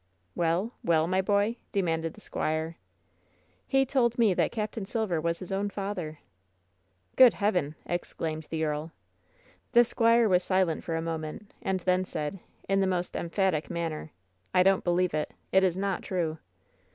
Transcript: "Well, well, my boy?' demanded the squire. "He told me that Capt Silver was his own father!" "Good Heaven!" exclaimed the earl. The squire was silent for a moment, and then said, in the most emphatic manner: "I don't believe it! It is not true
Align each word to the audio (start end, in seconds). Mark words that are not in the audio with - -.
"Well, 0.33 0.73
well, 0.83 1.05
my 1.05 1.21
boy?' 1.21 1.57
demanded 1.71 2.15
the 2.15 2.21
squire. 2.21 2.75
"He 3.67 3.85
told 3.85 4.17
me 4.17 4.33
that 4.33 4.51
Capt 4.51 4.87
Silver 4.87 5.21
was 5.21 5.37
his 5.37 5.51
own 5.51 5.69
father!" 5.69 6.17
"Good 7.15 7.35
Heaven!" 7.35 7.75
exclaimed 7.85 8.47
the 8.49 8.63
earl. 8.65 8.93
The 9.73 9.83
squire 9.85 10.27
was 10.27 10.43
silent 10.43 10.83
for 10.83 10.95
a 10.95 11.03
moment, 11.03 11.53
and 11.61 11.81
then 11.81 12.03
said, 12.03 12.39
in 12.67 12.79
the 12.79 12.87
most 12.87 13.15
emphatic 13.15 13.69
manner: 13.69 14.11
"I 14.55 14.63
don't 14.63 14.83
believe 14.83 15.13
it! 15.13 15.35
It 15.51 15.63
is 15.63 15.77
not 15.77 16.01
true 16.01 16.39